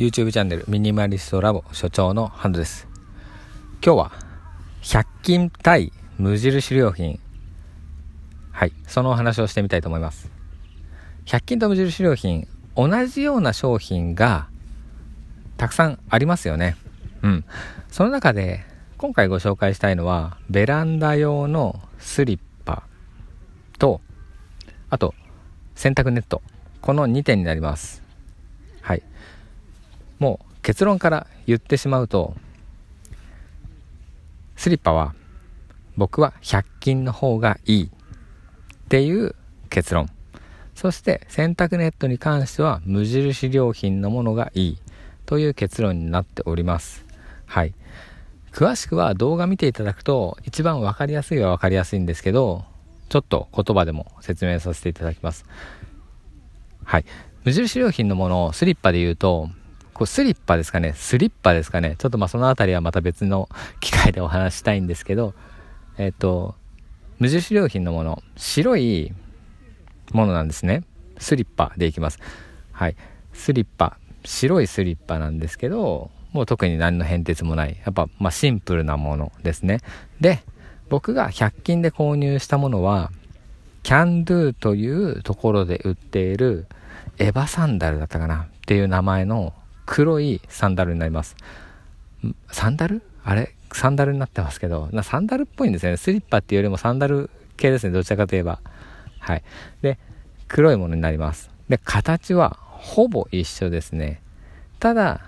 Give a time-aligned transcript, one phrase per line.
[0.00, 2.88] YouTube チャンネルミニマリストラボ所長のハンドです。
[3.84, 4.12] 今日は
[4.80, 7.20] 100均対無印良品。
[8.50, 10.30] はいそのお話をしてみたいと思います。
[11.26, 14.48] 100均と無印良品同じような商品が
[15.58, 16.78] たくさんありますよね。
[17.20, 17.44] うん。
[17.90, 18.64] その中で
[18.96, 22.84] 今回ご紹介したいのはベランダ用のスリッパ。
[23.78, 24.00] と
[24.88, 25.14] あと
[25.74, 26.40] 洗濯ネット。
[26.80, 28.02] この2点になります。
[28.80, 29.02] はい。
[30.20, 32.36] もう結論から言ってしまうと
[34.54, 35.14] スリッパは
[35.96, 37.88] 僕は100均の方がいいっ
[38.88, 39.34] ていう
[39.70, 40.08] 結論。
[40.74, 44.78] そして洗濯ネットに関しては無印良品のものがいい
[45.26, 47.04] という結論になっております。
[47.46, 47.74] はい。
[48.52, 52.64] 詳しくは動画見ていただくと一番分かりやすいは分かりやすいんですけど
[53.08, 55.44] ちょっと言葉でも説明させていただきます。
[56.84, 57.04] はい。
[57.44, 59.48] 無印良品のものをスリッパで言うと
[60.00, 65.34] こうスリッパですかねスリッパですかねちょっとまあその辺りはまた別の機会でお話したいんですけど、
[65.98, 66.54] えっ、と、
[67.18, 69.12] 無印良品のもの、白い
[70.12, 70.84] ものなんですね。
[71.18, 72.18] スリッパでいきます。
[72.72, 72.96] はい。
[73.34, 77.78] スリッパ、白いスリッパなんですけど、もう特に何の変哲もない。
[77.84, 79.80] やっぱ、まあ、シンプルなものですね。
[80.18, 80.42] で、
[80.88, 83.12] 僕が100均で購入したものは、
[83.82, 86.68] キャンドゥというところで売っている
[87.18, 89.52] エヴァサンダルだったかなっていう名前の
[89.92, 91.34] 黒いサンダルになります。
[92.52, 93.02] サンダル？
[93.24, 93.56] あれ？
[93.72, 95.96] サンダルになってますけど、なサンダルっぽいんですよね。
[95.96, 97.92] スリッパっていうよりもサンダル系ですね。
[97.92, 98.60] どちらかといえば。
[99.18, 99.42] はい。
[99.82, 99.98] で、
[100.46, 101.50] 黒いものになります。
[101.68, 104.22] で、形はほぼ一緒ですね。
[104.78, 105.20] ただ、や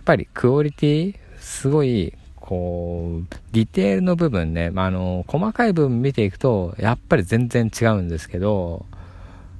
[0.00, 8.86] っぱりクオリティ、すごい、こう、ディテールの部分ね、まあ、あの、細かい部分見ていくと、やっぱり全然違うんですけど、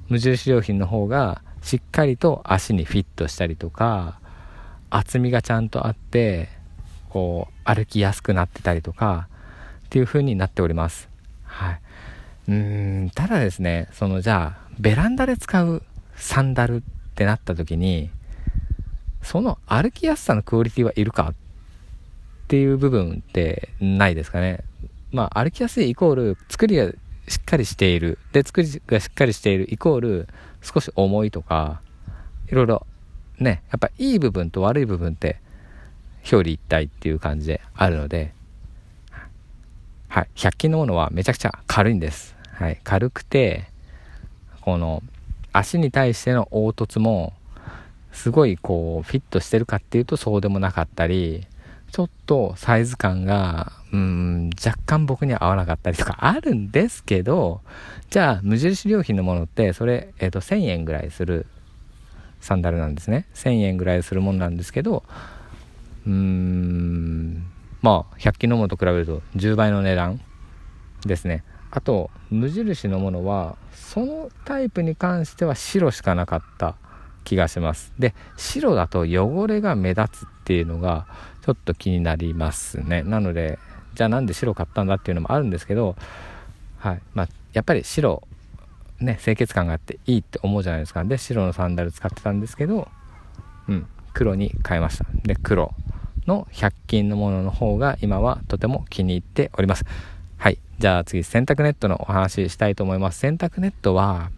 [0.07, 4.19] 無印良品の方がしっかりと足にフィットしたりとか、
[4.89, 6.49] 厚みがちゃんとあって
[7.09, 9.27] こう歩きやすくなってたりとか
[9.85, 11.09] っていう風になっております。
[11.43, 11.79] はい。
[12.47, 15.83] うんただですねそのじゃあベランダで使う
[16.15, 16.81] サンダルっ
[17.15, 18.09] てなった時に
[19.21, 21.29] その歩きやすさのクオリティはいるか？
[21.29, 21.33] っ
[22.47, 24.63] ていう部分ってないですかね。
[25.11, 26.91] まあ歩きやすいイコール作りが
[27.27, 28.17] しっかりしている。
[28.31, 30.27] で作りがしっかりしているイコール
[30.61, 31.81] 少し重いとか
[32.47, 32.87] いろいろ
[33.39, 35.37] ね、やっぱいい部分と悪い部分って
[36.23, 38.33] 表裏一体っていう感じであるので、
[40.07, 42.35] はい、100均のものはめちゃくちゃ軽いんです。
[42.53, 43.65] はい、軽くて、
[44.61, 45.01] この
[45.53, 47.33] 足に対しての凹凸も
[48.11, 51.45] すごいこうフィットしてるかっていうとそうでもなかったり、
[51.91, 57.61] ちょっとサイズ感が、うん、若干僕には合わなかったりとかあるんですけど、
[58.09, 61.45] じゃあ無印良品のものって、それ、えっ、ー、と、1000円ぐらいする
[62.39, 63.27] サンダルなんですね。
[63.35, 65.03] 1000円ぐらいするものなんですけど
[66.05, 67.45] うーん
[67.81, 70.21] まあ100均のものと比べると10倍の値段
[71.05, 71.43] ですね。
[71.71, 76.75] あと無印のものはそのタイプに関しては白しかなかった
[77.23, 77.93] 気がします。
[77.99, 81.07] で白だと汚れが目立つっていうのが
[81.45, 83.03] ちょっと気になりますね。
[83.03, 83.59] なので
[83.93, 85.95] じゃあなんで白買ったんだっていうのもあるんですけど
[86.79, 87.01] はい。
[87.13, 88.23] まあ、やっぱり白
[89.01, 91.03] ね、清潔感があっていいって思うじゃないですか。
[91.03, 92.87] で、白のサンダル使ってたんですけど、
[93.67, 95.05] うん、黒に変えました。
[95.23, 95.73] で、黒
[96.27, 99.85] の100均のものの方が今はとても気に入っております。
[100.37, 100.59] はい。
[100.79, 103.19] じゃあ次、洗濯ネットのお話ししたいと思います。
[103.19, 104.31] 洗濯ネットは、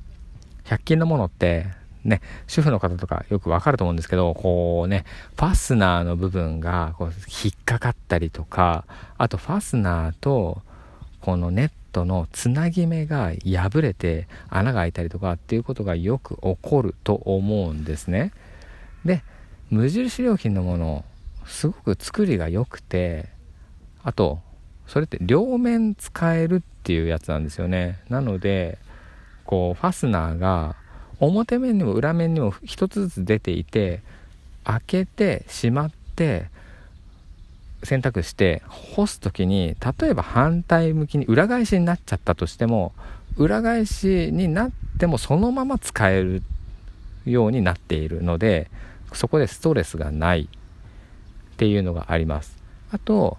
[0.66, 1.68] 100均のものって、
[2.04, 5.06] ね、主婦の方とかよくわかると思うんですけど、こうね、
[5.36, 7.14] ファスナーの部分がこう
[7.44, 8.86] 引っかかったりとか、
[9.18, 10.62] あとファスナーと
[11.22, 18.32] このネットのつなぎ目が破れて穴が開いたりとかっていうことがよく起こると思うんですね。
[19.06, 19.24] で
[19.70, 21.06] 無印良品のもの
[21.46, 23.30] すごく作りが良くて
[24.04, 24.40] あと
[24.88, 28.00] それって両面使えるっていうやつなんですよね。
[28.10, 28.78] なので
[29.46, 30.76] こうファスナーが
[31.20, 34.02] 表面にも裏面にも1つずつ出ていて
[34.64, 36.50] 開けてしまって
[37.84, 42.94] 洗濯して干す時に例えば反対向きに裏返しになっちゃったとしても
[43.38, 46.44] 裏返しになってもそのまま使える
[47.26, 48.70] ようになっているので
[49.14, 50.50] そこでストレスがない。
[51.62, 52.58] っていうのがあります。
[52.92, 53.38] あと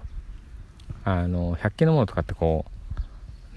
[1.05, 2.65] あの100均のものとかってこ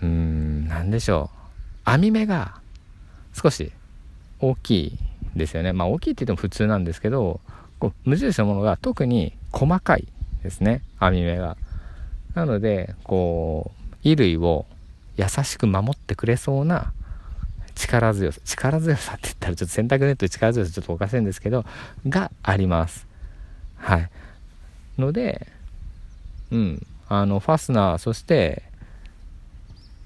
[0.02, 1.38] ううーん何でしょう。
[1.84, 2.56] 網目が
[3.32, 3.72] 少し
[4.40, 4.98] 大きい
[5.36, 5.72] ですよね。
[5.72, 7.42] まあ大きいって言っても普通なんですけど
[7.78, 10.08] こう無印のものが特に細かい。
[10.46, 11.58] ですね網目が。
[12.36, 14.66] なのでこう衣類を
[15.18, 16.94] 優しく守ってくれそうな
[17.74, 21.66] 力強さ力強さって言ったらちょっと洗濯ネット力強さちょっとおかしいんですけど
[22.08, 23.08] があります。
[23.78, 24.10] はい。
[24.98, 25.48] ので
[26.52, 26.88] うん。
[27.08, 28.64] あのファスナーそして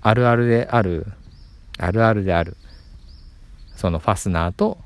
[0.02, 1.08] あるあるである
[1.78, 2.58] あるあるである
[3.76, 4.78] そのファスナーと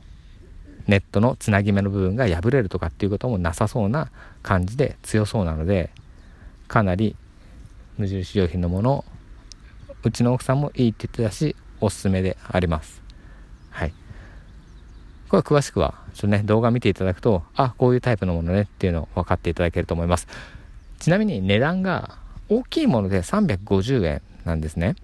[0.88, 4.10] ネットのつなぎ目の部分が破れるとかっていうこともなさそうな
[4.42, 5.90] 感じで強そうなので
[6.68, 7.16] かなり
[7.98, 9.06] 無印良品のもの
[10.04, 13.02] うちの奥さんもいいって言ってたしおすすめであります。
[13.70, 13.94] はい。
[15.30, 20.28] これ詳しくはちょっとね動画見ていただくとあこういうタイプのものねっていうのを分かっていただけると思います。
[21.00, 22.18] ちなみに値段が
[22.50, 24.96] 大きいもので350円なんですね。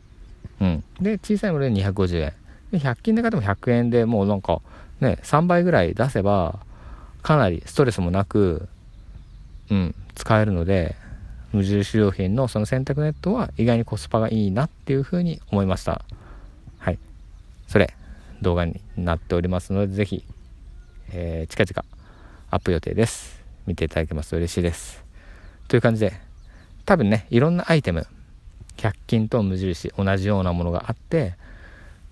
[0.62, 0.84] うん。
[1.02, 2.34] で小さいもので250円。
[2.72, 4.62] で100均で買っても100円でもうなんか
[5.01, 6.60] ね3倍ぐらい出せば
[7.22, 8.68] かなりストレスもなく
[9.69, 10.96] うん使えるので
[11.51, 16.04] 無印良品のその洗濯ネットは意外にコスパがいいなっていうふうに思いました。
[16.78, 17.00] はい。
[17.68, 17.94] それ
[18.42, 20.24] 動画になっておりますのでぜひ、
[21.12, 21.88] えー、近々
[22.52, 23.42] アップ予定です。
[23.66, 25.04] 見ていただけますと嬉しいです。
[25.68, 26.13] という感じで
[26.86, 28.06] 多分ねいろんなアイテム
[28.78, 31.36] 100均と無印同じようなものがあって、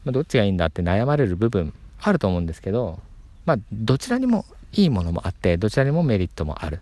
[0.04, 1.74] まあ、どっちがいいんだって悩まれる部分
[2.08, 3.00] あると思うんですけど
[3.46, 6.82] まあどちらにもいいものもあってどちらにもメリットもある。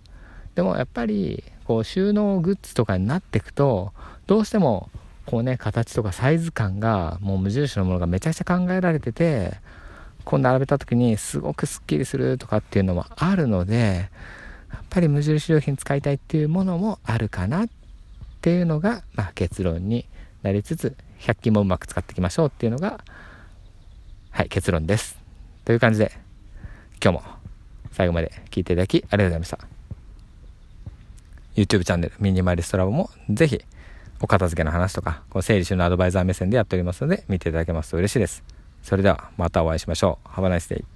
[0.56, 3.92] でもやっぱりこう収納グッズとかになっていくと
[4.26, 4.90] どうしても
[5.26, 9.58] こうね形とかサイズ感がもう無印のものがめちゃくちゃ考えられてて
[10.24, 14.10] こう並べた時にすごくすっきりするとかっていうのもあるので
[14.72, 17.70] やっぱり無印良品使いたいっていうものもあるかなっ
[18.42, 20.06] ていうのが、まあ、結論に
[20.42, 23.04] なりつつ100均もうまく使っていきましょうっていうのが
[24.36, 25.18] はい結論です
[25.64, 26.12] という感じで
[27.02, 27.24] 今日も
[27.94, 29.60] 最後まで聞いていただきありがとうございました
[31.56, 33.62] YouTube チャンネルミニマリストラボもぜひ
[34.20, 38.44] お片付けの話とか、この整理収納アドバイザー目線でやっておりますので見ていただけますと嬉しいです。
[38.84, 40.28] それではまたお会いしましょう。
[40.30, 40.95] Have a nice day.